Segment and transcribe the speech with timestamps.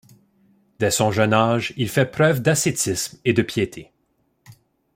[0.79, 3.91] Dès son jeune âge, il fait preuve d'ascétisme et de piété.